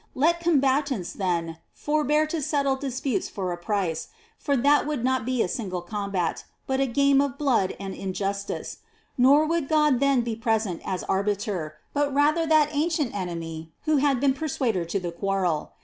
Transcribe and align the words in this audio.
Let 0.15 0.39
combatants, 0.39 1.13
then, 1.13 1.59
forbear 1.73 2.25
to 2.25 2.41
settle 2.41 2.75
disputes 2.75 3.29
for 3.29 3.51
a 3.53 3.57
price, 3.57 4.07
for 4.39 4.57
that 4.57 4.87
would 4.87 5.03
not 5.03 5.27
be 5.27 5.43
a 5.43 5.47
single 5.47 5.83
combat, 5.83 6.43
but 6.65 6.79
a 6.79 6.87
game 6.87 7.21
of 7.21 7.37
blood 7.37 7.75
and 7.79 7.93
injustice; 7.93 8.77
nor 9.15 9.45
would 9.45 9.69
God 9.69 9.99
then 9.99 10.21
be 10.21 10.35
present 10.35 10.81
as 10.83 11.03
arbiter, 11.03 11.75
but 11.93 12.11
rather 12.11 12.47
that 12.47 12.69
ancient 12.71 13.13
enemy 13.13 13.73
who 13.83 13.97
had 13.97 14.19
been 14.19 14.33
persuader 14.33 14.85
to 14.85 14.99
the 14.99 15.11
quarrel. 15.11 15.73